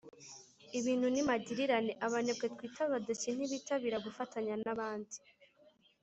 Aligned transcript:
ibintu 0.79 1.07
ni 1.13 1.21
magirirane; 1.29 1.91
abanebwe 2.05 2.45
twita 2.53 2.81
abadeshyi 2.87 3.29
ntibitabira 3.33 3.97
gufatanya 4.05 4.55
n’abandi 4.63 5.17